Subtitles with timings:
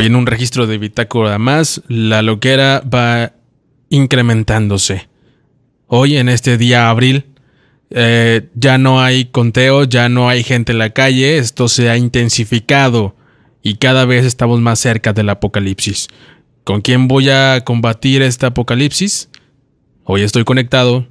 [0.00, 3.32] Hoy en un registro de bitácora más, la loquera va
[3.90, 5.10] incrementándose.
[5.88, 7.26] Hoy, en este día abril,
[7.90, 11.98] eh, ya no hay conteo, ya no hay gente en la calle, esto se ha
[11.98, 13.14] intensificado
[13.62, 16.08] y cada vez estamos más cerca del apocalipsis.
[16.64, 19.28] ¿Con quién voy a combatir este apocalipsis?
[20.04, 21.08] Hoy estoy conectado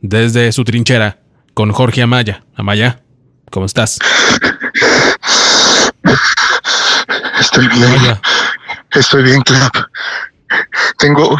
[0.00, 1.18] desde su trinchera
[1.54, 2.44] con Jorge Amaya.
[2.54, 3.02] Amaya,
[3.50, 3.98] ¿cómo estás?
[7.60, 8.18] Estoy bien.
[8.90, 9.74] Estoy bien, Clap.
[10.98, 11.36] Tengo,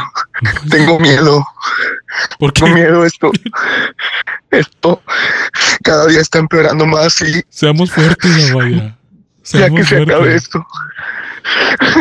[0.70, 1.46] tengo miedo.
[2.38, 2.62] ¿Por qué?
[2.62, 3.30] Tengo miedo esto.
[4.50, 5.02] Esto
[5.82, 8.76] cada día está empeorando más y Seamos fuertes, Amaya.
[8.76, 8.96] ya
[9.42, 10.66] Seamos que se acabe esto.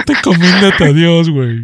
[0.05, 1.63] Te encomiéndate a Dios, güey.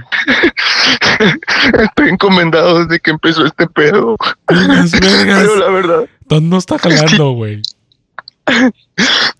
[1.81, 4.15] Estoy encomendado desde que empezó este pedo.
[4.47, 5.41] Vergas, vergas.
[5.41, 6.05] Pero la verdad,
[6.41, 7.61] no está jalando, güey.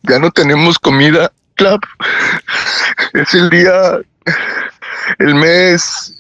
[0.04, 1.32] ya no tenemos comida.
[1.56, 1.82] Clap.
[3.14, 4.00] Es el día,
[5.20, 6.16] el mes,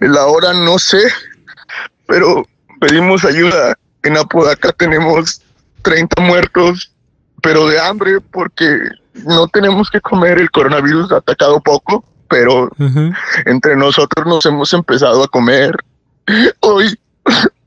[0.00, 1.02] la hora, no sé.
[2.06, 2.46] Pero
[2.80, 3.74] pedimos ayuda.
[4.02, 5.40] En Apodaca tenemos
[5.82, 6.92] 30 muertos,
[7.42, 8.78] pero de hambre porque
[9.26, 10.38] no tenemos que comer.
[10.38, 12.70] El coronavirus ha atacado poco, pero
[13.46, 15.74] entre nosotros nos hemos empezado a comer.
[16.60, 16.98] Hoy,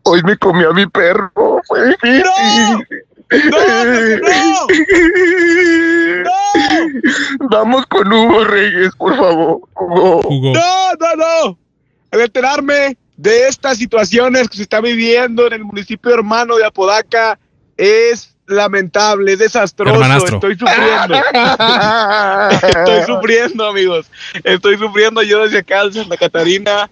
[0.03, 1.31] hoy me comí a mi perro.
[3.29, 3.39] Fue
[4.21, 4.67] difícil.
[7.49, 9.61] Vamos con Hugo Reyes, por favor.
[9.75, 10.21] Hugo.
[10.27, 10.53] Hugo.
[10.53, 11.59] No, no, no.
[12.11, 17.37] Al enterarme de estas situaciones que se está viviendo en el municipio hermano de Apodaca
[17.75, 19.93] es lamentable, es desastroso.
[19.93, 20.35] Hermanastro.
[20.35, 21.15] Estoy sufriendo.
[22.79, 24.07] Estoy sufriendo, amigos.
[24.43, 26.89] Estoy sufriendo yo desde acá, de Santa Catarina.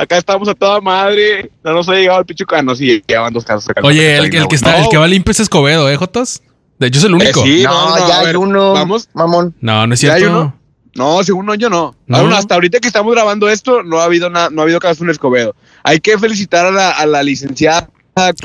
[0.00, 1.50] Acá estamos a toda madre.
[1.64, 2.74] No nos ha llegado el pichucano.
[2.76, 5.08] Sí, ya van dos casos acá Oye, el, que- el que está, el que va
[5.08, 6.40] limpio es Escobedo, ¿eh, Jotos?
[6.78, 7.40] De hecho, es el único.
[7.40, 7.62] Eh, sí.
[7.64, 8.72] No, no, no, ya hay ver, uno.
[8.74, 9.08] vamos.
[9.12, 9.54] Mamón.
[9.60, 10.38] No, no es ¿Ya hay cierto.
[10.38, 10.54] uno?
[10.94, 11.96] No, según no, yo no.
[12.06, 12.16] ¿No?
[12.18, 15.02] Aún hasta ahorita que estamos grabando esto, no ha habido nada, no ha habido caso
[15.04, 15.54] en Escobedo.
[15.82, 17.88] Hay que felicitar a la, a la licenciada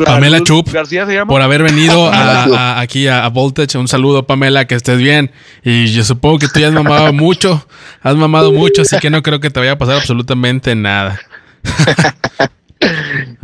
[0.06, 1.30] Pamela Chup, García se llama.
[1.30, 3.78] Por haber venido a- aquí a, a Voltage.
[3.78, 5.32] Un saludo, Pamela, que estés bien.
[5.64, 7.66] Y yo supongo que tú ya has mamado mucho.
[8.02, 11.20] Has mamado mucho, así que no creo que te vaya a pasar absolutamente nada.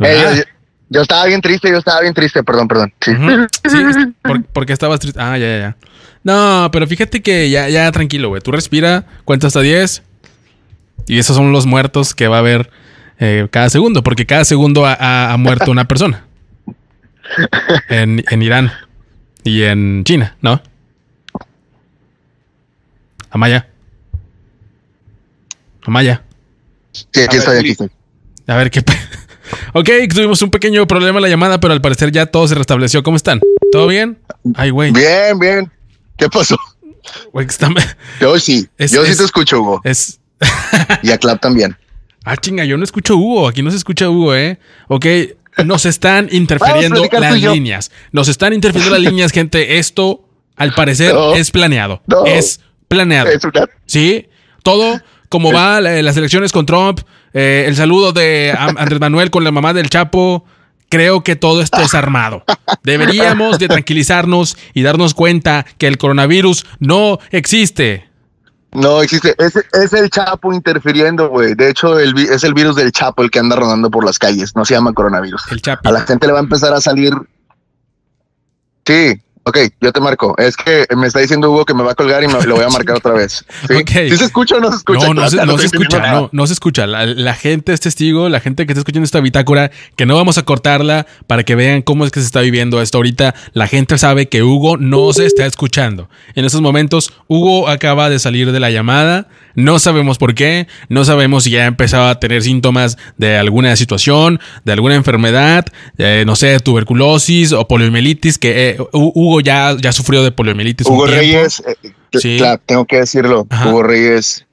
[0.00, 0.44] Eh,
[0.90, 2.92] yo, estaba bien triste, yo estaba bien triste, perdón, perdón.
[3.00, 3.12] Sí.
[3.68, 3.78] Sí,
[4.22, 5.18] por- porque estabas triste.
[5.20, 5.76] Ah, ya, ya, ya.
[6.22, 8.42] No, pero fíjate que ya, ya tranquilo, güey.
[8.42, 10.02] Tú respira, cuenta hasta 10.
[11.06, 12.70] Y esos son los muertos que va a haber
[13.18, 16.24] eh, cada segundo, porque cada segundo ha, ha- ha muerto una persona.
[17.88, 18.72] En, en Irán
[19.44, 20.60] y en China, ¿no?
[23.30, 23.68] Amaya.
[25.84, 26.22] Amaya.
[26.92, 27.90] Sí, aquí estoy, aquí estoy.
[28.50, 28.80] A ver qué.
[29.74, 33.02] ok, tuvimos un pequeño problema en la llamada, pero al parecer ya todo se restableció.
[33.02, 33.40] ¿Cómo están?
[33.72, 34.18] ¿Todo bien?
[34.56, 34.90] Ay, güey.
[34.92, 35.70] Bien, bien.
[36.16, 36.56] ¿Qué pasó?
[37.32, 37.68] Güey, está-
[38.20, 39.80] Yo sí, Es- yo sí te escucho, Hugo.
[39.84, 40.18] Es.
[41.02, 41.76] Y a Clap también.
[42.22, 43.48] Ah, chinga, yo no escucho Hugo.
[43.48, 44.58] Aquí no se escucha Hugo, ¿eh?
[44.88, 45.06] Ok,
[45.64, 47.90] nos están interfiriendo las líneas.
[48.12, 49.78] Nos están interfiriendo las líneas, gente.
[49.78, 51.34] Esto, al parecer, No.
[51.34, 52.02] es planeado.
[52.06, 52.26] No.
[52.26, 53.30] Es planeado.
[53.30, 54.28] Es una- ¿Sí?
[54.62, 57.00] Todo como va la- las elecciones con Trump,
[57.32, 60.44] eh, el saludo de Andrés Manuel con la mamá del Chapo.
[60.90, 62.44] Creo que todo esto es armado.
[62.82, 68.10] Deberíamos de tranquilizarnos y darnos cuenta que el coronavirus no existe.
[68.72, 69.34] No existe.
[69.38, 71.54] Es, es el Chapo interfiriendo, güey.
[71.54, 74.54] De hecho, el, es el virus del Chapo el que anda rodando por las calles.
[74.56, 75.42] No se llama coronavirus.
[75.52, 75.88] El Chapi.
[75.88, 77.12] A la gente le va a empezar a salir.
[78.86, 80.34] Sí, ok, yo te marco.
[80.38, 82.64] Es que me está diciendo Hugo que me va a colgar y me lo voy
[82.64, 83.44] a marcar otra vez.
[83.66, 83.74] ¿Sí?
[83.74, 83.90] Ok.
[84.10, 85.06] ¿Sí se escucha o no se escucha?
[85.08, 86.86] No, no se, no escucha, no, no se escucha.
[86.86, 90.38] La, la gente es testigo, la gente que está escuchando esta bitácora, que no vamos
[90.38, 93.34] a cortarla para que vean cómo es que se está viviendo esto ahorita.
[93.52, 96.08] La gente sabe que Hugo no se está escuchando.
[96.34, 99.28] En estos momentos, Hugo acaba de salir de la llamada.
[99.56, 103.74] No sabemos por qué, no sabemos si ya ha empezado a tener síntomas de alguna
[103.74, 105.64] situación, de alguna enfermedad,
[105.98, 110.86] eh, no sé, tuberculosis o poliomielitis, que eh, Hu- Hugo ya, ya sufrió de poliomielitis.
[110.88, 111.06] Hugo.
[111.06, 112.38] Reyes, eh, Sí.
[112.38, 113.46] claro, tengo que decirlo.
[113.48, 113.68] Ajá.
[113.68, 114.44] Hugo Reyes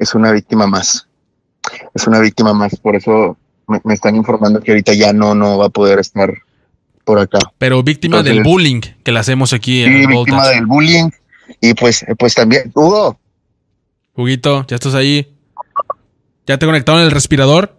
[0.00, 1.06] es una víctima más.
[1.94, 2.76] Es una víctima más.
[2.76, 3.36] Por eso
[3.68, 6.32] me, me están informando que ahorita ya no, no va a poder estar
[7.04, 7.38] por acá.
[7.58, 11.10] Pero víctima del bullying que le hacemos aquí Sí, en víctima del bullying.
[11.60, 13.20] Y pues, eh, pues también, Hugo,
[14.14, 15.30] Huguito, ya estás ahí.
[16.46, 17.76] ¿Ya te conectaron el respirador?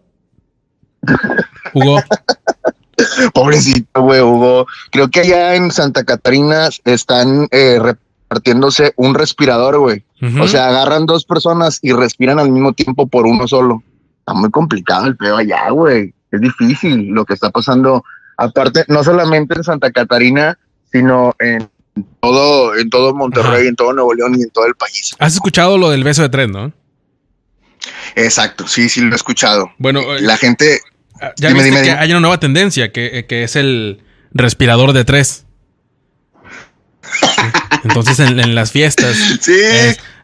[1.73, 1.99] Hugo,
[3.33, 4.67] pobrecito, güey, Hugo.
[4.91, 10.03] Creo que allá en Santa Catarina están eh, repartiéndose un respirador, güey.
[10.39, 13.83] O sea, agarran dos personas y respiran al mismo tiempo por uno solo.
[14.19, 16.13] Está muy complicado el pedo allá, güey.
[16.31, 18.05] Es difícil lo que está pasando.
[18.37, 20.57] Aparte, no solamente en Santa Catarina,
[20.89, 21.69] sino en
[22.21, 25.13] todo, en todo Monterrey, en todo Nuevo León y en todo el país.
[25.19, 26.71] Has escuchado lo del beso de tres, ¿no?
[28.15, 29.71] Exacto, sí, sí lo he escuchado.
[29.77, 30.81] Bueno, la gente.
[31.21, 35.45] Ah, ya viste que hay una nueva tendencia que, que es el respirador de tres.
[37.83, 39.15] Entonces en, las fiestas.
[39.41, 39.53] Sí.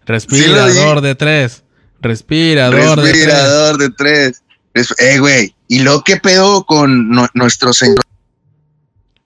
[0.05, 1.63] respirador de tres.
[2.01, 4.43] Respirador, respirador de tres.
[4.97, 5.53] Eh, güey.
[5.67, 7.99] ¿Y lo que pedo con nuestro Señor?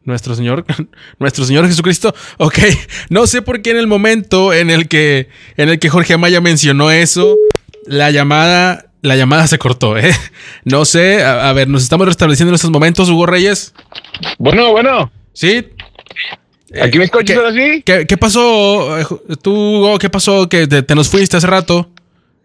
[0.04, 0.66] Nuestro Señor,
[1.20, 2.14] nuestro Señor Jesucristo.
[2.38, 2.60] Ok,
[3.10, 6.42] no sé por qué en el momento en el que, en el que Jorge Amaya
[6.42, 7.38] mencionó eso,
[7.86, 10.12] la llamada, la llamada se cortó, ¿eh?
[10.66, 13.74] No sé, a, a ver, nos estamos restableciendo en estos momentos, Hugo Reyes.
[14.40, 15.12] Bueno, bueno.
[15.34, 15.68] Sí,
[16.82, 17.84] ¿Aquí me escuchas así?
[17.84, 18.98] ¿qué, pasó?
[19.42, 20.50] ¿Tú, qué pasó?
[20.50, 21.90] Que te, nos fuiste hace rato.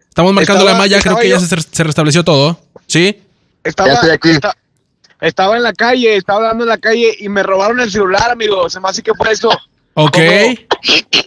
[0.07, 2.59] Estamos marcando la malla, creo que ya se, restableció todo.
[2.85, 3.19] ¿Sí?
[3.63, 3.99] Estaba,
[5.21, 8.69] estaba en la calle, estaba hablando en la calle y me robaron el celular, amigo.
[8.69, 9.49] Se me hace que fue eso.
[9.95, 10.17] Ok.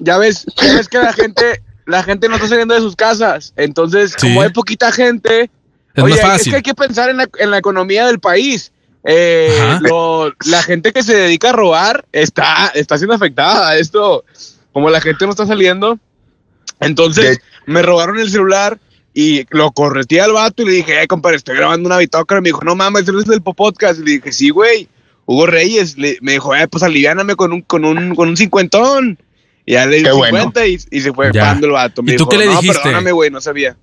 [0.00, 3.52] ya ves, ya ves que la gente, la gente no está saliendo de sus casas.
[3.56, 5.50] Entonces, como hay poquita gente,
[5.94, 6.40] es más fácil.
[6.40, 8.73] es que hay que pensar en la, en la economía del país.
[9.05, 9.79] Eh,
[10.46, 13.76] la gente que se dedica a robar está, está siendo afectada.
[13.76, 14.25] Esto,
[14.73, 15.99] como la gente no está saliendo,
[16.81, 18.79] entonces me robaron el celular
[19.14, 22.40] y lo corretí al vato y le dije, eh, compadre, estoy grabando una bitácora.
[22.40, 24.00] Me dijo, no mames, es del podcast.
[24.00, 24.88] Y le dije, sí, güey.
[25.25, 29.19] Hugo Reyes me dijo, eh, pues aliviáname con un, con un, con un cincuentón.
[29.64, 32.03] Y ya le di 50 y, se fue el vato.
[32.06, 32.81] ¿Y tú qué le dijiste?
[32.82, 33.76] perdóname, güey, no sabía.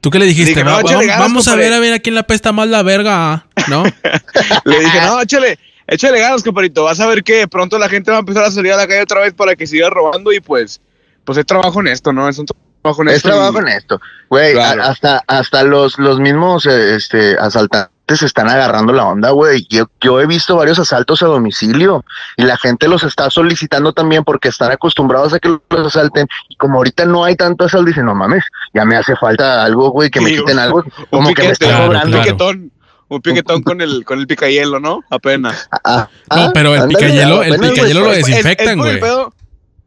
[0.00, 0.62] ¿Tú qué le dijiste?
[0.62, 3.84] vamos a ver a ver a quién la pesta más la verga, ¿no?
[4.64, 6.84] le dije, no, échale, échale ganas, compadrito.
[6.84, 9.02] Vas a ver que pronto la gente va a empezar a salir a la calle
[9.02, 10.80] otra vez para que siga robando y pues,
[11.24, 12.28] pues es trabajo en esto, ¿no?
[12.28, 13.28] Es un trabajo en esto.
[13.28, 14.00] Es trabajo en esto.
[14.30, 19.66] Güey, hasta, hasta los, los mismos este, asaltantes se están agarrando la onda, güey.
[19.68, 22.04] Yo, yo he visto varios asaltos a domicilio
[22.36, 26.26] y la gente los está solicitando también porque están acostumbrados a que los asalten.
[26.48, 29.90] Y como ahorita no hay tanto asalto, dicen, no mames, ya me hace falta algo,
[29.90, 30.84] güey, que me quiten algo.
[31.10, 32.16] Como que me está cobrando.
[32.16, 32.72] Un piquetón,
[33.08, 35.00] un piquetón con el, con el picayelo, ¿no?
[35.10, 35.68] Apenas.
[35.84, 39.00] Ah, ah, no, pero el picayelo, el picayelo lo desinfectan, güey.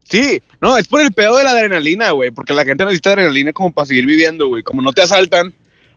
[0.04, 3.52] Sí, no, es por el pedo de la adrenalina, güey, porque la gente necesita adrenalina
[3.52, 4.62] como para seguir viviendo, güey.
[4.62, 5.54] Como no te asaltan,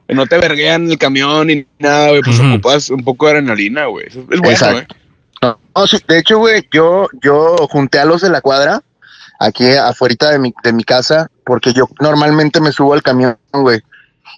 [0.08, 4.08] no te verguean el camión ni nada, güey, pues ocupas un poco de adrenalina, güey.
[4.08, 4.96] Es bueno, Exacto.
[5.42, 8.82] No, sí, de hecho, güey, yo, yo junté a los de la cuadra
[9.40, 13.82] aquí afuera de mi, de mi casa, porque yo normalmente me subo al camión, güey.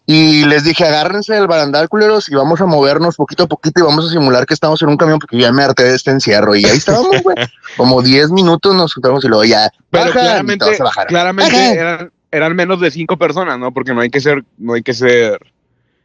[0.05, 3.83] Y les dije, agárrense del barandal, culeros, y vamos a movernos poquito a poquito y
[3.83, 6.55] vamos a simular que estamos en un camión porque ya me harté de este encierro.
[6.55, 7.37] Y ahí estábamos, güey.
[7.77, 9.71] Como 10 minutos nos juntamos y luego ya.
[9.91, 10.65] Pero claramente,
[11.07, 13.71] claramente eran, eran, menos de cinco personas, ¿no?
[13.71, 15.39] Porque no hay que ser, no hay que ser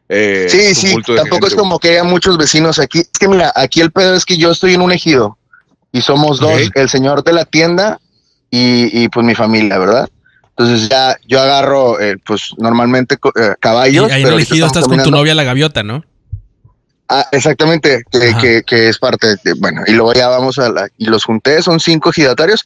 [0.09, 3.01] eh, sí, sí, tampoco es como que haya muchos vecinos aquí.
[3.01, 5.39] Es que mira, aquí el pedo es que yo estoy en un ejido
[5.93, 8.01] y somos dos, el señor de la tienda
[8.51, 10.09] y, pues mi familia, ¿verdad?
[10.57, 14.09] Entonces ya yo agarro, eh, pues normalmente eh, caballos.
[14.09, 16.05] Y ahí en el ejido estás con tu novia la gaviota, ¿no?
[17.09, 21.07] Ah, exactamente, que, que, es parte de, bueno, y luego ya vamos a la, y
[21.07, 22.65] los junté, son cinco ejidatarios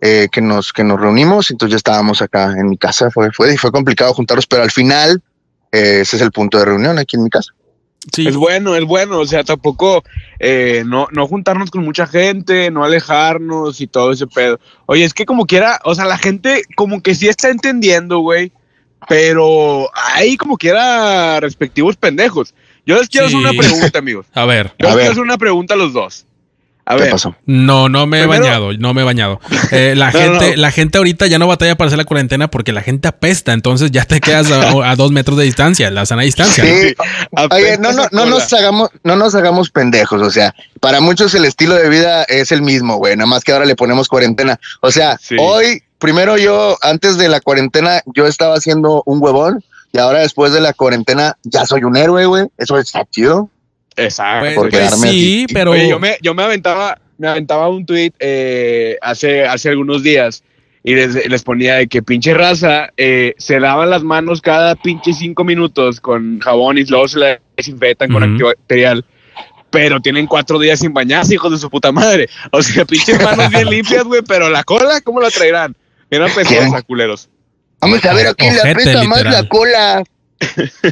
[0.00, 3.70] que nos, que nos reunimos, entonces ya estábamos acá en mi casa, fue, fue, fue
[3.70, 5.22] complicado juntarlos, pero al final
[5.72, 7.52] ese es el punto de reunión aquí en mi casa.
[8.12, 8.26] Sí.
[8.26, 10.02] Es bueno, es bueno, o sea, tampoco
[10.40, 14.58] eh, no, no juntarnos con mucha gente, no alejarnos y todo ese pedo.
[14.86, 18.52] Oye, es que como quiera, o sea, la gente como que sí está entendiendo, güey,
[19.08, 22.54] pero hay como quiera respectivos pendejos.
[22.84, 24.26] Yo les quiero hacer una pregunta, amigos.
[24.34, 24.74] A ver.
[24.78, 26.26] Yo les quiero hacer una pregunta a los dos.
[26.84, 27.10] A ver.
[27.10, 27.36] pasó?
[27.46, 29.40] No, no me he bañado, no me he bañado.
[29.70, 32.82] Eh, la gente, la gente ahorita ya no batalla para hacer la cuarentena porque la
[32.82, 36.64] gente apesta, entonces ya te quedas a, dos metros de distancia, la sana distancia.
[36.64, 36.94] Sí.
[37.50, 40.20] Oye, no, no, no nos hagamos, no nos hagamos pendejos.
[40.20, 43.16] O sea, para muchos el estilo de vida es el mismo, güey.
[43.16, 44.58] Nada más que ahora le ponemos cuarentena.
[44.80, 49.64] O sea, hoy, primero yo, antes de la cuarentena, yo estaba haciendo un huevón.
[49.94, 52.46] Y ahora después de la cuarentena ya soy un héroe, güey.
[52.56, 53.50] Eso está chido.
[53.96, 54.62] Exacto.
[54.62, 55.76] Pues, pues sí, pero.
[55.76, 60.42] yo, me, yo me aventaba, me aventaba un tweet eh, hace, hace algunos días
[60.84, 65.12] y les, les, ponía de que pinche raza eh, se lavan las manos cada pinche
[65.12, 69.04] cinco minutos con jabón y luego se la desinfectan con antibacterial.
[69.70, 72.28] Pero tienen cuatro días sin bañarse, hijos de su puta madre.
[72.50, 75.74] O sea, pinches manos bien limpias, güey, pero la cola, ¿cómo la traerán?
[76.10, 77.30] Bien a culeros.
[77.80, 80.02] Vamos a ver a quién le apesta más la cola.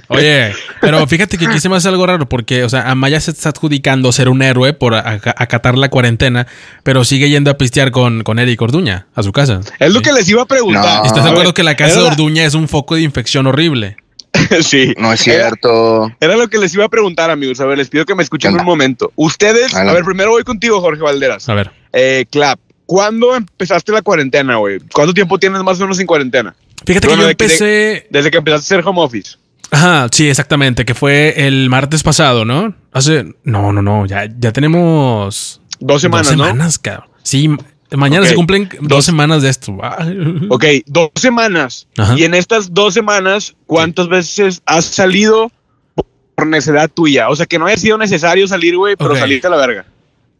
[0.08, 3.30] Oye, pero fíjate que aquí se me hace algo raro porque, o sea, Amaya se
[3.30, 6.46] está adjudicando ser un héroe por acatar la cuarentena,
[6.82, 9.60] pero sigue yendo a pistear con, con Eric Orduña a su casa.
[9.78, 11.06] Es lo que les iba a preguntar.
[11.06, 13.96] ¿Estás de acuerdo que la casa de Orduña es un foco de infección horrible?
[14.62, 14.94] sí.
[14.98, 16.10] No es cierto.
[16.20, 17.60] Era, lo que les iba a preguntar, amigos.
[17.60, 19.12] A ver, les pido que me escuchen un momento.
[19.16, 21.48] Ustedes, a ver, primero voy contigo, Jorge Valderas.
[21.48, 21.72] A ver.
[21.92, 24.78] Eh, Clap, ¿cuándo empezaste la cuarentena, güey?
[24.92, 26.54] ¿Cuánto tiempo tienes más o menos en cuarentena?
[26.86, 28.06] Fíjate Bueno, que yo empecé.
[28.10, 29.36] Desde que empezaste a hacer home office.
[29.70, 30.84] Ajá, sí, exactamente.
[30.84, 32.74] Que fue el martes pasado, ¿no?
[32.92, 33.34] Hace.
[33.44, 34.06] No, no, no.
[34.06, 35.60] Ya, ya tenemos.
[35.78, 36.44] Dos semanas, dos ¿no?
[36.46, 37.08] semanas, cabrón.
[37.22, 37.48] Sí,
[37.92, 39.76] mañana se cumplen dos, dos- semanas de esto.
[40.48, 41.86] Ok, dos semanas.
[41.96, 42.14] Ajá.
[42.18, 45.50] Y en estas dos semanas, ¿cuántas veces has salido
[46.34, 47.28] por necesidad tuya?
[47.28, 49.18] O sea, que no haya sido necesario salir, güey, pero Ok.
[49.18, 49.86] saliste a la verga.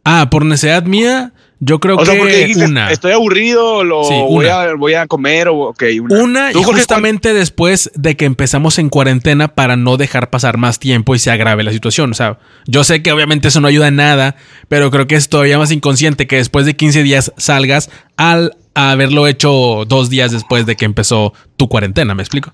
[0.03, 1.31] Ah, por necesidad mía,
[1.63, 2.91] yo creo O sea, porque que dijiste, una.
[2.91, 6.23] estoy aburrido, lo Sí, voy, a, voy a comer, o ok, una.
[6.23, 10.57] Una, y ¿Tú, Jorge, justamente después de que empezamos en cuarentena para no dejar pasar
[10.57, 12.09] más tiempo y se agrave la situación.
[12.11, 14.35] O sea, yo sé que obviamente eso no ayuda en nada,
[14.69, 19.27] pero creo que es todavía más inconsciente que después de 15 días salgas al haberlo
[19.27, 22.53] hecho dos días después de que empezó tu cuarentena, ¿me explico?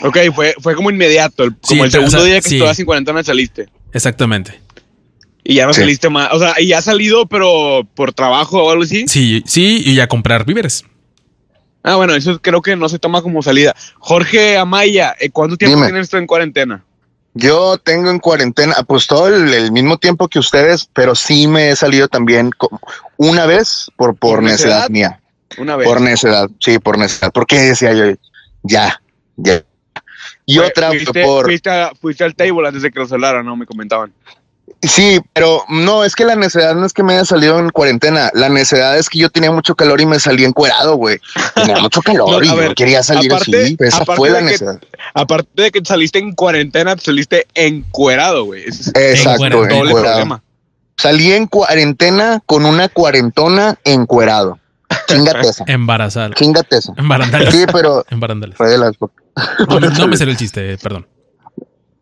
[0.00, 1.44] Ok, fue, fue como inmediato.
[1.44, 2.54] el- Sí, como el o segundo sea, día que sí.
[2.56, 3.68] estabas en cuarentena saliste.
[3.92, 4.60] Exactamente.
[5.50, 5.80] Y ya no Sí.
[5.80, 6.28] saliste más.
[6.34, 9.06] O sea, y ya has salido, pero por trabajo o algo así.
[9.08, 10.84] Sí, sí, y a comprar víveres.
[11.82, 13.74] Ah, bueno, eso creo que no se toma como salida.
[13.98, 15.86] Jorge Amaya, eh, ¿cuánto tiempo Dime.
[15.88, 16.84] tienes tú en cuarentena?
[17.32, 21.70] Yo tengo en cuarentena, pues todo el, el mismo tiempo que ustedes, pero sí me
[21.70, 22.50] he salido también
[23.16, 24.90] una vez por, por, ¿Por necesidad necesidad?
[24.90, 25.20] mía.
[25.56, 25.88] Una vez.
[25.88, 27.32] Por necesidad, sí, por necesidad.
[27.32, 28.04] Porque decía yo,
[28.64, 29.00] ya,
[29.36, 29.62] ya.
[30.44, 31.46] Y otra fuiste, por.
[31.46, 33.56] Fuiste, a- fuiste al table antes de que lo hablara, ¿no?
[33.56, 34.12] Me comentaban.
[34.82, 38.30] Sí, pero no, es que la necesidad no es que me haya salido en cuarentena.
[38.34, 41.18] La necesidad es que yo tenía mucho calor y me salí encuerado, güey.
[41.54, 43.76] Tenía mucho calor No, y a yo quería salir aparte- así.
[43.80, 44.80] Esa aparte fue la de que- necesidad.
[45.14, 48.64] Aparte de que saliste en cuarentena, saliste encuerado, güey.
[48.64, 49.62] Exacto, Encuerado.
[49.64, 50.14] el doble encuerado.
[50.14, 50.42] problema.
[50.96, 54.58] Salí en cuarentena con una cuarentona encuerado.
[55.06, 55.64] Chingate esa.
[55.66, 56.34] Embarazada.
[56.34, 56.92] Chingate esa.
[56.96, 57.54] Embarandales.
[57.54, 58.56] Sí, pero Embarandales.
[58.56, 61.06] fue de las No, me- no me salió el chiste, eh, perdón.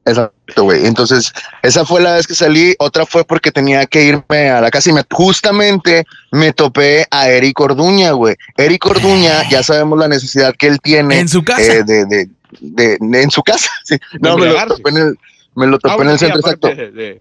[0.06, 0.86] Exacto, güey.
[0.86, 1.32] Entonces,
[1.62, 2.75] esa fue la vez que salí.
[2.78, 7.28] Otra fue porque tenía que irme a la casa y me, justamente me topé a
[7.28, 8.36] Eric Orduña, güey.
[8.56, 11.18] Eric Orduña, ya sabemos la necesidad que él tiene.
[11.18, 11.60] En su casa.
[11.60, 12.28] eh, de, de,
[12.60, 13.68] de- de- en su casa.
[13.84, 13.98] sí.
[14.20, 15.18] No, me lo topé en el,
[15.56, 16.68] me lo topé Ah, en el centro, exacto.
[16.68, 17.20] De,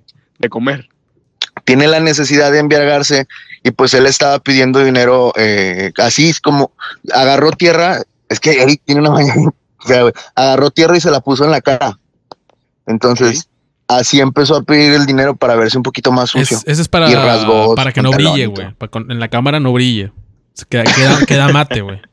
[0.50, 0.88] comer.
[1.64, 3.26] Tiene la necesidad de embriagarse
[3.64, 6.72] y pues él estaba pidiendo dinero eh, así es como
[7.14, 8.04] agarró tierra.
[8.30, 9.50] Es que Eric tiene una mañana.
[9.84, 11.98] o sea, güey, agarró tierra y se la puso en la cara.
[12.88, 13.50] Entonces,
[13.88, 16.58] así empezó a pedir el dinero para verse un poquito más Es, sucio.
[16.66, 18.68] ese es para, Y rasgó para que no brille, güey.
[19.10, 20.12] En la cámara no brille.
[20.70, 22.02] Queda, queda, queda mate, güey.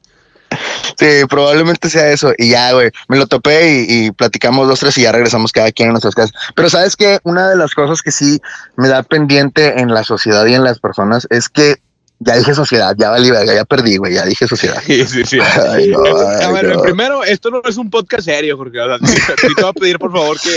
[0.99, 2.33] Sí, probablemente sea eso.
[2.37, 5.73] Y ya, güey, me lo topé y, y platicamos dos, tres y ya regresamos cada
[5.73, 6.33] quien a nuestras casas.
[6.55, 8.39] Pero sabes que una de las cosas que sí
[8.77, 11.77] me da pendiente en la sociedad y en las personas es que
[12.25, 14.83] ya dije sociedad, ya valí, ya perdí, güey, ya dije sociedad.
[14.87, 15.39] Sí, sí, sí.
[15.71, 16.83] Ay, no, a ver, no.
[16.83, 18.81] primero, esto no es un podcast serio, Jorge.
[18.81, 20.51] O sea, te voy a pedir, por favor, que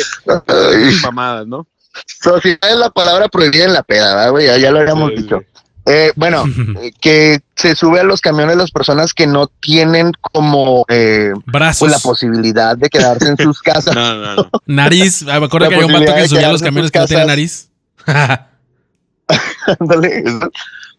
[0.47, 1.67] Ay, mamadas, ¿no?
[2.21, 5.21] sociedad es la palabra prohibida en la peda, ¿verdad, güey, ya, ya lo habíamos Sí,
[5.21, 5.39] dicho.
[5.39, 5.61] sí.
[5.87, 6.43] Eh, bueno,
[6.99, 11.79] que se sube a los camiones las personas que no tienen como eh, Brazos.
[11.79, 13.93] pues la posibilidad de quedarse en sus casas.
[13.95, 14.49] No, no, no.
[14.65, 15.23] Nariz.
[15.29, 17.05] Ah, me acuerdo La que había un vato que subía a los camiones que no
[17.05, 17.27] tenía casas.
[17.27, 17.69] nariz.
[19.79, 20.51] Ándale, eso.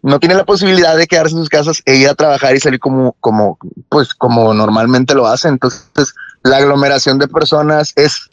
[0.02, 2.78] No tiene la posibilidad de quedarse en sus casas e ir a trabajar y salir
[2.80, 5.48] como, como, pues, como normalmente lo hace.
[5.48, 8.30] Entonces, la aglomeración de personas es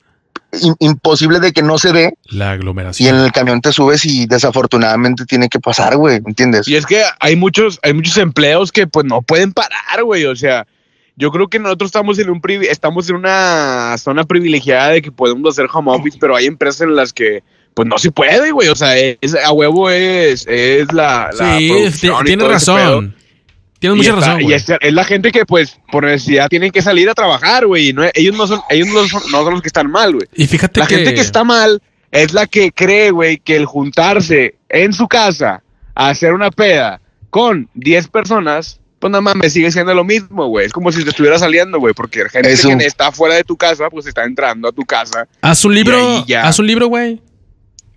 [0.51, 3.19] im- imposible de que no se ve La y en aglomeración.
[3.19, 6.67] el camión te subes y desafortunadamente tiene que pasar, güey, ¿entiendes?
[6.67, 10.25] Y es que hay muchos, hay muchos empleos que pues no pueden parar, güey.
[10.25, 10.67] O sea,
[11.15, 15.11] yo creo que nosotros estamos en un privi- estamos en una zona privilegiada de que
[15.11, 18.69] podemos hacer home office, pero hay empresas en las que pues no se puede, güey.
[18.69, 21.71] O sea, es, a huevo es, es la, la Sí,
[22.25, 23.15] tienes razón.
[23.79, 26.81] Tienes mucha está- razón, Y es, es la gente que, pues, por necesidad tienen que
[26.81, 27.89] salir a trabajar, güey.
[27.89, 30.25] y no- ellos no son, ellos no son, no son los que están mal, güey.
[30.35, 30.95] Y fíjate La que...
[30.95, 35.63] gente que está mal es la que cree, güey, que el juntarse en su casa
[35.95, 40.47] a hacer una peda con 10 personas, pues nada más me sigue siendo lo mismo,
[40.47, 40.65] güey.
[40.67, 43.89] Es como si te estuviera saliendo, güey, porque gente que está fuera de tu casa,
[43.89, 45.27] pues está entrando a tu casa.
[45.41, 47.19] Haz un libro, haz un libro, güey.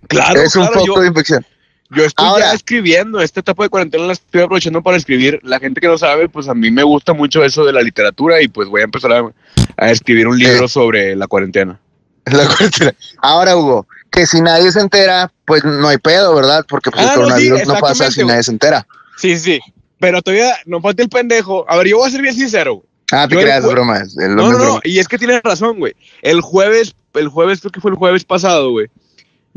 [0.07, 1.45] Claro, es un foco yo, de infección.
[1.89, 5.39] yo estoy Ahora- ya escribiendo, esta etapa de cuarentena la estoy aprovechando para escribir.
[5.43, 8.41] La gente que no sabe, pues a mí me gusta mucho eso de la literatura
[8.41, 9.31] y pues voy a empezar a,
[9.77, 10.69] a escribir un libro Eh.
[10.69, 11.79] sobre la cuarentena.
[12.25, 12.93] La cuarentena.
[13.21, 16.65] Ahora, Hugo, que si nadie se entera, pues no hay pedo, ¿verdad?
[16.67, 18.85] Porque pues, Ah, el no, sí, coronavirus no, pasa si nadie se entera.
[19.17, 19.59] Sí, sí.
[19.99, 21.65] Pero todavía no falta el pendejo.
[21.69, 22.87] A ver, yo voy a ser bien sincero, güey.
[23.13, 23.97] Ah, te creas, el es jue- broma.
[23.99, 24.79] es- el No, no, no.
[24.83, 25.95] Y es que tienes razón, güey.
[26.21, 28.87] El jueves, el jueves, creo que fue el jueves pasado, güey.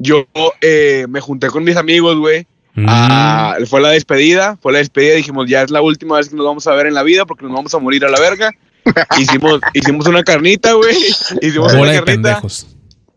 [0.02, 0.26] Yo
[0.62, 2.46] eh, me junté con mis amigos, güey.
[2.74, 2.86] Mm.
[2.88, 5.14] a- Fue la despedida, fue la despedida.
[5.14, 7.44] Dijimos, ya es la última vez que nos vamos a ver en la vida porque
[7.44, 8.50] nos vamos a morir a la verga.
[9.18, 10.96] hicimos, hicimos una carnita, güey.
[11.42, 12.06] Hicimos Bola una de carnita.
[12.30, 12.66] pendejos.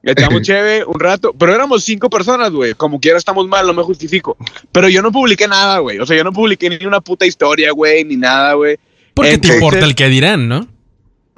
[0.04, 2.74] Echamos chévere un rato, pero éramos cinco personas, güey.
[2.74, 4.36] Como quiera estamos mal, no me justifico.
[4.74, 6.00] Pero yo no publiqué nada, güey.
[6.00, 8.78] O sea, yo no publiqué ni una puta historia, güey, ni nada, güey.
[9.14, 10.68] Porque te Entonces- importa el que dirán, ¿no?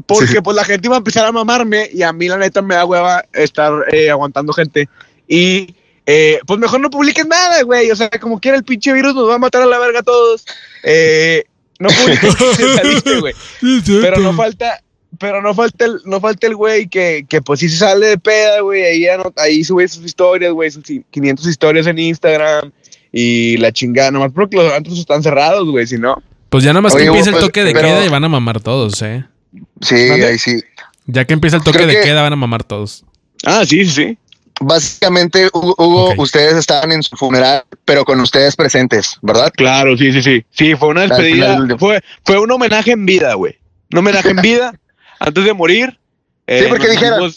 [0.08, 2.76] Porque pues la gente iba a empezar a mamarme y a mí la neta me
[2.76, 4.88] da hueva estar eh, aguantando gente.
[5.28, 7.90] Y eh, pues mejor no publiques nada, güey.
[7.92, 10.04] O sea, como quiera el pinche virus nos va a matar a la verga a
[10.04, 10.46] todos.
[10.84, 11.44] Eh,
[11.80, 11.90] no
[12.76, 13.34] saliste, güey.
[13.86, 14.82] Pero no falta,
[15.20, 18.18] pero no falta el, no falta el güey que, que pues sí se sale de
[18.18, 18.84] peda, güey.
[18.84, 22.72] Ahí, ahí sube sus historias, güey, sus 500 historias en Instagram.
[23.18, 26.22] Y la chingada, nomás porque los antros están cerrados, güey, si no.
[26.50, 28.24] Pues ya nada más que Oye, empieza el pues, toque de pero- queda y van
[28.26, 29.24] a mamar todos, ¿eh?
[29.82, 30.62] Sí, ahí sí.
[31.06, 33.06] Ya que empieza el toque Creo de que- queda van a mamar todos.
[33.46, 34.18] Ah, sí, sí, sí.
[34.62, 39.52] Básicamente, Hugo, ustedes estaban en su funeral, pero con ustedes presentes, ¿verdad?
[39.56, 40.46] Claro, sí, sí, sí.
[40.52, 41.58] Sí, fue una despedida.
[41.78, 43.58] Fue, fue un homenaje en vida, güey.
[43.92, 44.74] Un homenaje en vida
[45.20, 46.00] antes de morir.
[46.48, 47.34] eh, Sí, porque dijeron-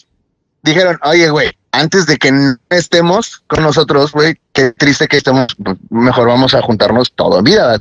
[0.61, 5.47] Dijeron, oye, güey, antes de que no estemos con nosotros, güey, qué triste que estemos,
[5.63, 7.81] pues, mejor vamos a juntarnos todo en vida.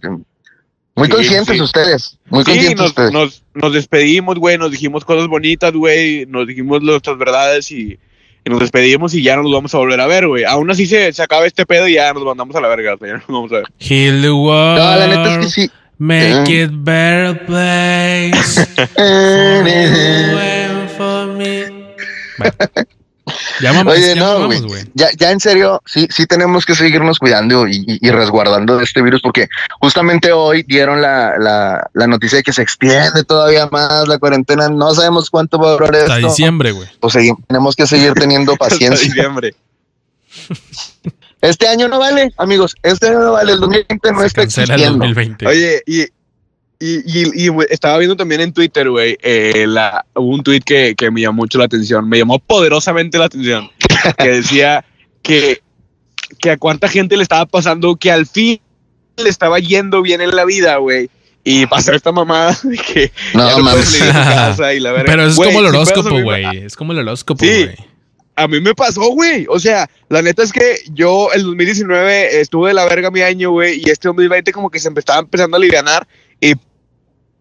[0.96, 1.62] Muy Sí, conscientes sí.
[1.62, 3.12] ustedes, muy Sí, conscientes nos, ustedes.
[3.12, 8.00] nos, nos despedimos, güey, nos dijimos cosas bonitas, güey, nos dijimos nuestras verdades y,
[8.48, 10.44] y nos despedimos y ya no nos vamos a volver a ver, güey.
[10.44, 12.98] Aún así se, se acaba este pedo y ya nos mandamos a la verga, o
[12.98, 13.66] sea, ya no nos vamos a ver.
[13.80, 14.80] Heal the world.
[14.80, 15.72] No, la neta es que sí.
[16.00, 18.66] Make it better place.
[20.98, 21.86] For me.
[22.40, 22.88] Bueno.
[23.62, 24.84] Ya vamos, Oye, ya no, güey.
[24.94, 28.84] Ya, ya en serio, sí, sí tenemos que seguirnos cuidando y, y- y resguardando de
[28.84, 29.48] este virus, porque
[29.82, 34.70] justamente hoy dieron la, la, la noticia de que se extiende todavía más la cuarentena.
[34.70, 36.28] No sabemos cuánto va a durar Hasta esto.
[36.30, 36.88] diciembre, güey.
[37.00, 39.08] Pues segui- tenemos que seguir teniendo Hasta paciencia.
[39.08, 39.56] diciembre.
[41.42, 42.76] Este año no vale, amigos.
[42.82, 43.54] Este año no vale.
[43.54, 44.90] El 2020 no Se está existiendo.
[44.98, 45.48] 2020.
[45.48, 46.06] Oye, y,
[46.80, 49.66] y, y, y, estaba viendo también en Twitter, güey, eh,
[50.16, 53.70] hubo un tweet que, que me llamó mucho la atención, me llamó poderosamente la atención,
[54.18, 54.86] que decía
[55.24, 55.62] que,
[56.40, 58.60] que a cuánta gente le estaba pasando que al fin
[59.18, 61.10] le estaba yendo bien en la vida, güey.
[61.44, 63.96] Y pasó esta mamada de que No, no mames.
[64.12, 65.06] casa y la verga.
[65.08, 66.58] Pero es Güey, como el horóscopo, a mí me- güey.
[66.58, 67.64] Es como el horóscopo, Sí.
[67.64, 67.76] güey.
[68.36, 69.48] A mí me pasó, güey.
[69.50, 73.50] O sea, la neta es que yo el 2019 estuve de la verga mi año,
[73.52, 76.08] güey, y este 2020 como que se me estaba empezando a alivianar
[76.40, 76.54] y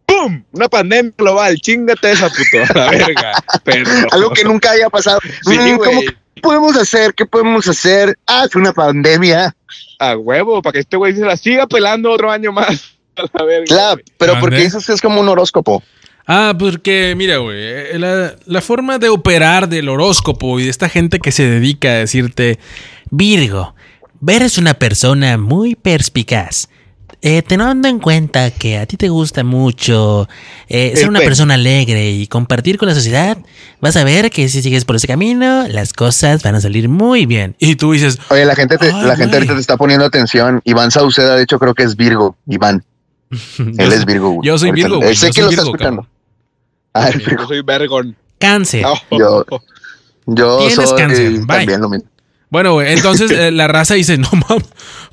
[0.07, 0.43] ¡pum!
[0.53, 1.57] Una pandemia global.
[1.61, 3.33] Chingate esa puto, a la verga.
[3.65, 5.19] Pero, Algo que nunca haya pasado.
[5.43, 6.07] Sí, Mm, ¿Cómo güey.
[6.35, 7.15] qué podemos hacer?
[7.15, 8.17] ¿Qué podemos hacer?
[8.27, 9.55] Ah, es una pandemia.
[9.99, 12.97] A huevo, para que este güey se la siga pelando otro año más.
[13.17, 13.65] A la verga.
[13.67, 14.41] Claro, pero Mande.
[14.69, 15.83] porque que es como un horóscopo.
[16.27, 20.89] Ah, porque mira, güey, eh, la, la forma de operar del horóscopo y de esta
[20.89, 22.59] gente que se dedica a decirte,
[23.11, 23.75] Virgo,
[24.27, 26.69] eres una persona muy perspicaz.
[27.29, 30.29] Eh, teniendo en cuenta que a ti te gusta mucho
[30.69, 33.37] eh, ser una persona alegre y compartir con la sociedad,
[33.81, 37.27] vas a ver que si sigues por ese camino, las cosas van a salir muy
[37.27, 37.57] bien.
[37.59, 40.61] y tú dices, Oye, la gente, te- la gente ahorita te está poniendo atención.
[40.65, 42.37] Iván Sauceda, de hecho, creo que es Virgo.
[42.47, 42.85] Iván,
[43.59, 44.31] él es Virgo.
[44.31, 44.47] güey.
[44.47, 45.17] yo soy Ahorita- Virgo, güey.
[45.17, 46.07] Sé yo que lo está escuchando.
[46.95, 47.47] Ah, Yo Virgo.
[47.49, 48.17] soy vergón.
[48.39, 48.83] Cáncer.
[48.83, 48.95] No.
[49.19, 49.45] Yo-
[50.27, 51.47] Yo Tienes soy cáncer, bye.
[51.47, 52.09] también lo mismo.
[52.51, 54.65] Bueno, güey, entonces eh, la raza dice, no mames,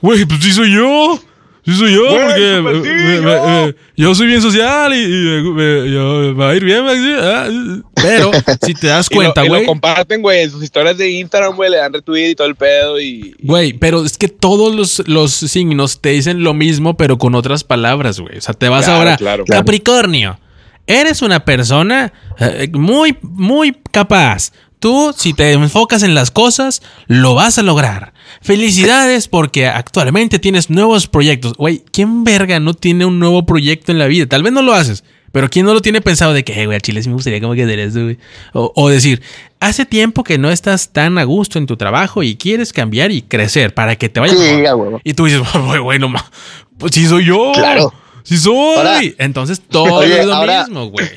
[0.02, 1.20] güey, pues sí soy yo.
[1.66, 3.22] Sí soy yo, Güey, porque súper me- sí, me- yo.
[3.24, 6.64] me- me- yo soy bien social y, y me- me- yo- me va a ir
[6.66, 6.84] bien.
[7.22, 7.48] Ah,
[7.96, 10.98] Pero si te das Y lo- cuenta, y lo, güey, comparten, güey, en sus historias
[10.98, 13.36] de Instagram, güey, le dan retweet y todo el pedo y...
[13.40, 17.34] y- güey, pero es que todos los, los signos te dicen lo mismo, pero con
[17.34, 18.38] otras palabras, güey.
[18.38, 19.46] O sea, te vas Claro, ahora, claro.
[19.48, 20.38] Capricornio,
[20.86, 24.52] eres una persona eh, muy, muy capaz.
[24.84, 28.12] Tú, si te enfocas en las cosas, lo vas a lograr.
[28.42, 31.54] Felicidades porque actualmente tienes nuevos proyectos.
[31.54, 34.26] Güey, ¿quién verga no tiene un nuevo proyecto en la vida?
[34.26, 36.76] Tal vez no lo haces, pero ¿quién no lo tiene pensado de que, "Eh, güey,
[36.78, 38.18] a Chile sí me gustaría como que hacer esto, güey?
[38.52, 39.22] O, o decir,
[39.62, 43.22] hace tiempo que no estás tan a gusto en tu trabajo y quieres cambiar y
[43.22, 45.00] crecer para que te vaya Sí, mejor.
[45.06, 46.30] Y tú dices, güey, güey, no ma-
[46.78, 47.54] Pues sí soy yo.
[47.56, 47.94] Claro.
[48.24, 48.76] Sí soy.
[48.78, 51.08] Ahora- Entonces todo Oye, es lo ahora- mismo, güey.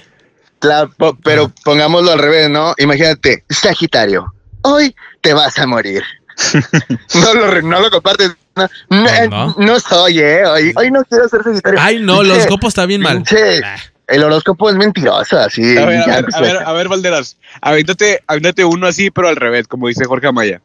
[0.67, 2.75] Claro, po- pero pongámoslo al revés, ¿no?
[2.79, 6.03] Imagínate, Sagitario, hoy te vas a morir.
[7.15, 8.33] no, lo, no lo compartes.
[8.57, 9.55] No, no, eh, no.
[9.59, 10.45] no soy, ¿eh?
[10.45, 11.79] Hoy, hoy no quiero ser Sagitario.
[11.81, 13.19] Ay, no, los copos está bien mal.
[13.19, 13.77] pinche- Ah.
[14.09, 15.77] El horóscopo es mentiroso, así.
[15.77, 19.27] A ver, a ver, pues, a ver, a ver, Valderas, avéntate, avéntate uno así, pero
[19.29, 20.61] al revés, como dice Jorge Amaya.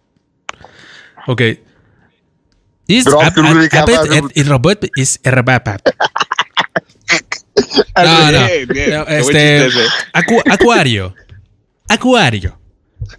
[1.25, 1.41] Ok.
[2.85, 5.19] Is robot is
[7.95, 8.31] No, revés.
[8.31, 8.47] no.
[8.47, 9.69] Bien, bien, No, este-.
[10.13, 11.13] Acu- acuario.
[11.87, 12.57] Acuario.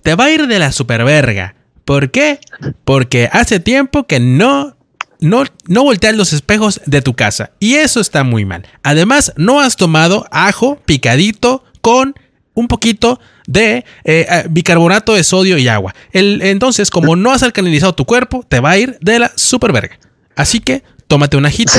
[0.02, 1.54] Te va a ir de la superverga.
[1.84, 2.38] ¿Por qué?
[2.84, 4.76] Porque hace tiempo que no,
[5.20, 7.50] no, no volteas los espejos de tu casa.
[7.58, 8.66] Y eso está muy mal.
[8.82, 12.14] Además, no has tomado ajo picadito con
[12.54, 15.94] un poquito de eh, eh, bicarbonato de sodio y agua.
[16.12, 19.72] El, entonces, como no has alcalinizado tu cuerpo, te va a ir de la super
[19.72, 19.98] verga.
[20.36, 21.74] Así que tómate una ajita,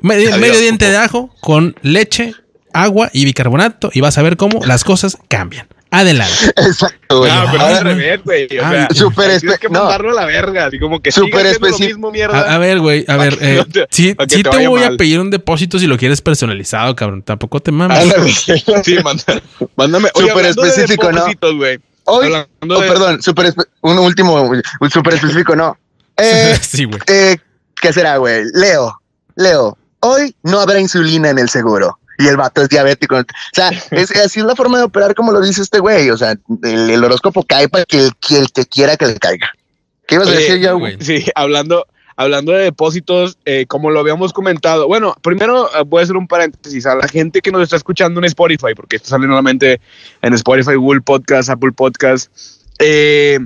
[0.00, 2.32] medio, medio diente de ajo con leche,
[2.72, 5.66] agua y bicarbonato y vas a ver cómo las cosas cambian.
[5.90, 6.32] Adelante.
[6.56, 7.30] Exacto, güey.
[7.30, 8.48] No, pero al revés, güey.
[8.58, 9.80] O Ah, sea, súper tienes que no.
[9.80, 10.64] mandarlo a la verga.
[10.64, 11.98] Así como que Súper sigue haciendo lo específico.
[11.98, 12.40] mismo, mierda.
[12.40, 15.30] A, a ver, güey, a ver, eh, no te- sí, te voy a pedir un
[15.30, 17.22] depósito si lo quieres personalizado, cabrón.
[17.22, 17.98] Tampoco te mames.
[18.00, 18.32] ándale.
[18.84, 19.42] Sí, manda-
[19.76, 20.08] mándame.
[20.14, 21.24] Oye, Súper específico, ¿no?
[21.24, 22.46] Hoy, oh, de-
[22.88, 24.40] perdón, super un último,
[24.80, 25.76] un súper específico, no.
[26.16, 26.98] Eh, sí, güey.
[27.08, 27.36] eh,
[27.80, 28.44] ¿Qué será, güey?
[28.54, 29.00] Leo,
[29.36, 31.98] Leo, hoy no habrá insulina en el seguro.
[32.18, 33.16] Y el vato es diabético.
[33.16, 36.10] O sea, es, así es la forma de operar como lo dice este güey.
[36.10, 39.18] O sea, el, el horóscopo cae para que el, que el que quiera que le
[39.18, 39.50] caiga.
[40.06, 40.96] ¿Qué ibas a decir ya, güey.
[41.00, 44.88] Sí, hablando, hablando de depósitos, eh, como lo habíamos comentado.
[44.88, 48.20] Bueno, primero eh, voy a hacer un paréntesis a la gente que nos está escuchando
[48.20, 49.80] en Spotify, porque esto sale nuevamente
[50.20, 52.30] en Spotify, Google Podcast, Apple Podcast.
[52.80, 53.38] Eh,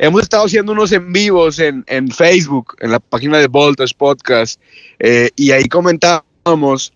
[0.00, 4.60] hemos estado haciendo unos en vivos en, en Facebook, en la página de Voltage Podcast,
[4.98, 6.92] eh, y ahí comentábamos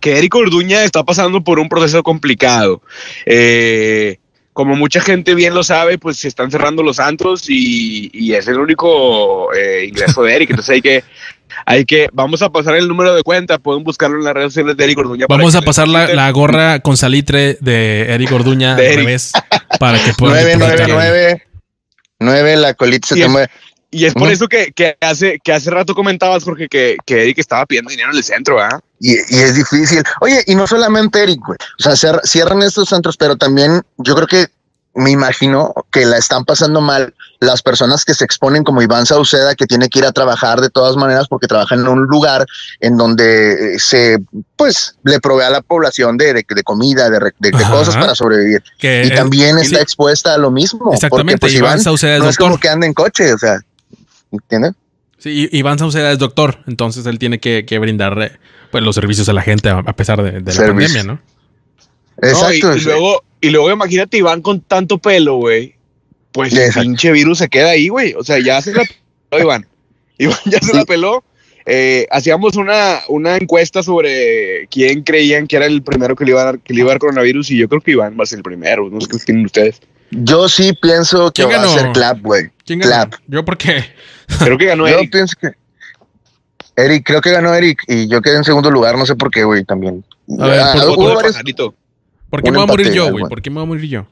[0.00, 2.80] que Eric Orduña está pasando por un proceso complicado.
[3.26, 4.18] Eh,
[4.52, 8.46] como mucha gente bien lo sabe, pues se están cerrando los antros y, y es
[8.46, 10.50] el único eh, ingreso de Eric.
[10.50, 11.04] Entonces hay que,
[11.66, 14.76] hay que, vamos a pasar el número de cuenta, pueden buscarlo en las redes sociales
[14.76, 15.26] de Eric Orduña.
[15.28, 18.98] Vamos a pasar la, la gorra con salitre de Eric Orduña De Eric.
[18.98, 19.32] revés
[19.80, 21.42] para que puedan Nueve,
[22.20, 22.52] nueve, depositarlo.
[22.52, 22.52] nueve.
[22.52, 23.50] Nueve, la colita se Y te es- mueve.
[23.92, 27.38] Y es por eso que, que hace, que hace rato comentabas, Jorge, que, que Eric
[27.38, 28.78] estaba pidiendo dinero en el centro, ¿verdad?
[29.00, 30.04] Y, y es difícil.
[30.20, 31.58] Oye, y no solamente Eric, güey.
[31.80, 34.46] O sea, cier- cierran estos centros, pero también yo creo que
[34.94, 39.54] me imagino que la están pasando mal las personas que se exponen como Iván Sauceda,
[39.54, 42.44] que tiene que ir a trabajar de todas maneras porque trabaja en un lugar
[42.80, 44.18] en donde eh, se,
[44.56, 48.62] pues, le provee a la población de, de, de comida, de, de- cosas para sobrevivir.
[48.78, 50.92] Que, Y también está expuesta a lo mismo.
[50.92, 52.48] Exactamente, Porque, pues, Iván Iván Sauceda es no es doctor.
[52.48, 53.60] como que anda en coche, o sea,
[54.32, 54.72] ¿entiendes?
[55.18, 58.38] Sí, Iván Sauceda es doctor, entonces él tiene que, que brindar eh,
[58.70, 61.20] pues, los servicios a la gente a, pesar de, de la pandemia, ¿no?
[62.22, 62.68] Exacto.
[62.68, 65.74] No, y, luego, y luego imagínate Iván con tanto pelo, güey.
[66.32, 68.14] Pues el pinche virus se queda ahí, güey.
[68.14, 68.84] O sea, ya se la
[69.30, 69.66] peló Iván.
[70.18, 70.76] Iván ya se Sí.
[70.76, 71.24] la peló.
[71.66, 76.40] Eh, hacíamos una, una encuesta sobre quién creían que era el primero que le, iba
[76.40, 78.26] a dar, que le iba a dar coronavirus y yo creo que Iván va a
[78.26, 78.88] ser el primero.
[78.90, 79.80] No sé qué tienen ustedes.
[80.10, 82.50] Yo sí pienso que ¿Quién va a ser clap, güey.
[82.64, 82.90] ¿Quién ganó?
[83.10, 83.20] Clap.
[83.28, 83.84] Yo porque
[84.38, 85.12] Creo que ganó Yo Eric.
[85.12, 85.50] pienso que.
[86.76, 89.44] Eric, creo que ganó Eric y yo quedé en segundo lugar, no sé por qué,
[89.44, 90.04] güey, también.
[90.38, 91.74] A ver, Ah, por Foto hubo de varios- pajarito.
[92.30, 93.24] ¿Por qué me voy a morir yo, güey?
[93.28, 94.06] ¿Por qué me voy a morir yo?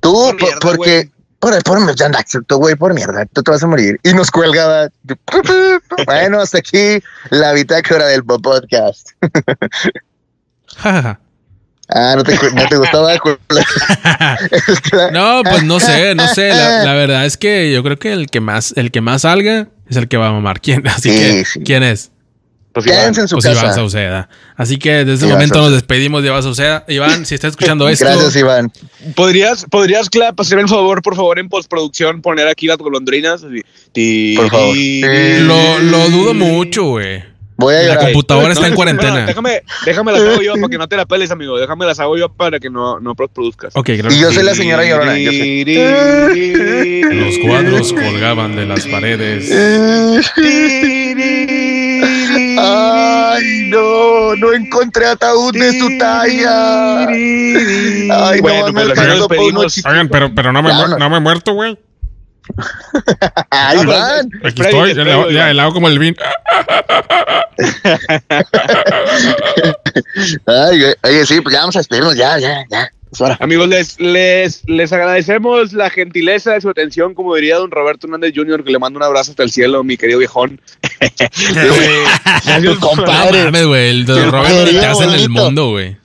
[0.00, 1.10] Tú, Por por- mierda, porque.
[1.38, 3.98] Por, por mierda, güey, por mierda, tú te vas a morir.
[4.02, 4.90] Y nos cuelga.
[6.06, 9.10] bueno, hasta aquí la bitácora del podcast.
[11.92, 13.14] Ah, no te, no te gustaba.
[15.12, 16.50] No, pues no sé, no sé.
[16.50, 19.66] La, la verdad es que yo creo que el que más, el que más salga
[19.88, 20.60] es el que va a mamar.
[20.60, 20.86] ¿Quién?
[20.86, 21.60] Así Sí, que, sí.
[21.64, 22.12] ¿quién es?
[22.72, 22.98] Pues Iván.
[22.98, 23.72] Quédense en su Pues Iván casa.
[23.74, 24.28] Sauceda.
[24.56, 25.70] Así que desde Iván momento Sauceda.
[25.70, 26.84] nos despedimos de Iván Sauceda.
[26.88, 28.72] Iván, si estás escuchando esto, Gracias, Iván.
[29.16, 33.42] ¿Podrías, podrías, Clap, hacerme el favor, por favor, en postproducción, poner aquí las golondrinas?
[33.44, 34.34] Así.
[34.36, 34.76] Por favor.
[34.76, 37.29] lo, lo dudo mucho, güey.
[37.60, 38.04] Voy a La llorar.
[38.06, 39.20] computadora está en cuarentena.
[39.20, 41.58] no, déjame, déjame las hago yo para que no te la peles, amigo.
[41.58, 43.76] Déjame las hago yo para que no, no produzcas.
[43.76, 44.12] Ok, claro.
[44.14, 45.18] Y yo soy la señora llorona.
[45.18, 47.04] Yo sé.
[47.12, 49.50] Los cuadros colgaban de las paredes.
[52.62, 57.06] Ay, no, no encontré ataúd de su talla.
[57.08, 59.82] Ay, Bueno, no, me despedimos.
[59.86, 61.78] Oigan, pero, pero no, me, no me he muerto, güey.
[63.50, 64.30] Pero- Iván.
[64.44, 64.94] Aquí estoy,
[65.34, 66.16] ya, el hago como el vin.
[70.46, 70.94] Ay, güey.
[71.02, 72.90] oye, sí, pues ya vamos a despedirnos, ya, ya, ya.
[73.12, 73.36] Es hora.
[73.40, 78.32] Amigos, les, les, les agradecemos la gentileza de su atención, como diría don Roberto Hernández
[78.36, 80.60] Jr., que le mando un abrazo hasta el cielo, mi querido viejón.
[81.00, 82.04] Eh,
[82.44, 83.38] gracias, compadre.
[83.38, 83.90] No mames, güey.
[83.90, 85.96] El de Qué Robert ni te hace en el mundo, güey.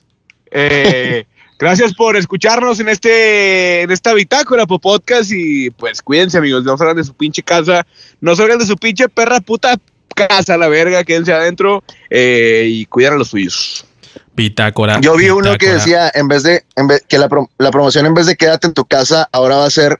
[0.50, 1.26] Eh,
[1.58, 6.76] gracias por escucharnos en este en esta bitácora po podcast y pues cuídense amigos, no
[6.76, 7.86] salgan de su pinche casa,
[8.20, 9.76] no salgan de su pinche perra puta
[10.14, 13.84] casa la verga, quédense adentro eh, y cuiden a los suyos.
[14.34, 15.00] Bitácora.
[15.00, 18.04] Yo vi uno que decía, en vez de, en vez, que la, pro- la promoción
[18.04, 19.98] en vez de quédate en tu casa, ahora va a ser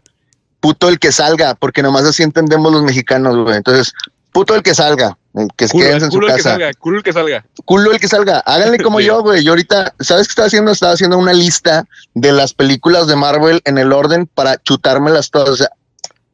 [0.60, 3.56] puto el que salga, porque nomás así entendemos los mexicanos, güey.
[3.56, 3.94] Entonces,
[4.38, 7.02] puto el que salga, eh, que Culo, en su culo el que salga, culo el
[7.02, 7.44] que salga.
[7.64, 8.38] culo el que salga.
[8.40, 9.06] Háganle como Sí.
[9.06, 9.42] yo, güey.
[9.44, 10.72] Yo ahorita, ¿sabes qué estaba haciendo?
[10.72, 15.48] Estaba haciendo una lista de las películas de Marvel en el orden para chutármelas todas.
[15.50, 15.70] O sea,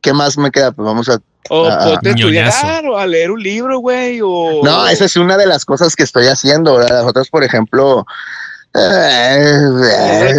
[0.00, 0.72] ¿qué más me queda?
[0.72, 1.18] Pues vamos a.
[1.48, 4.60] O ponte a estudiar o a leer un libro, güey, o...
[4.62, 6.76] No, esa es una de las cosas que estoy haciendo.
[6.76, 7.00] ¿verdad?
[7.00, 8.06] Las otras, por ejemplo,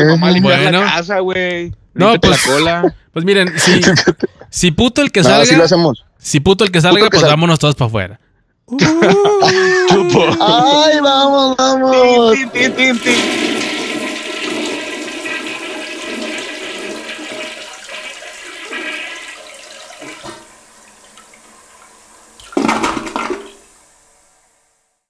[0.08, 0.82] mamá limpiar Bueno.
[0.84, 1.73] la casa, güey.
[1.93, 2.95] No, pues- la cola.
[3.12, 3.82] Pues miren, si,
[4.49, 6.04] si puto el que No, salga, así lo hacemos.
[6.23, 7.36] Si puto el que salga, Puto el que pues salga.
[7.36, 8.19] vámonos todos para afuera.
[9.89, 10.25] Chupo.
[10.39, 12.36] Ay, vamos, vamos.